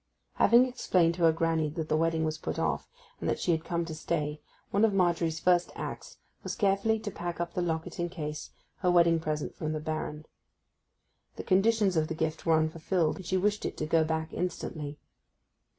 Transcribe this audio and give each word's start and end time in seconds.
Having 0.37 0.65
explained 0.65 1.13
to 1.13 1.21
her 1.25 1.31
granny 1.31 1.69
that 1.69 1.87
the 1.87 1.95
wedding 1.95 2.23
was 2.25 2.39
put 2.39 2.57
off; 2.57 2.89
and 3.19 3.29
that 3.29 3.39
she 3.39 3.51
had 3.51 3.63
come 3.63 3.85
to 3.85 3.93
stay, 3.93 4.41
one 4.71 4.83
of 4.83 4.95
Margery's 4.95 5.39
first 5.39 5.69
acts 5.75 6.17
was 6.41 6.55
carefully 6.55 6.97
to 6.97 7.11
pack 7.11 7.39
up 7.39 7.53
the 7.53 7.61
locket 7.61 7.99
and 7.99 8.09
case, 8.09 8.49
her 8.77 8.89
wedding 8.89 9.19
present 9.19 9.53
from 9.53 9.73
the 9.73 9.79
Baron. 9.79 10.25
The 11.35 11.43
conditions 11.43 11.95
of 11.97 12.07
the 12.07 12.15
gift 12.15 12.47
were 12.47 12.57
unfulfilled, 12.57 13.17
and 13.17 13.25
she 13.27 13.37
wished 13.37 13.63
it 13.63 13.77
to 13.77 13.85
go 13.85 14.03
back 14.03 14.33
instantly. 14.33 14.97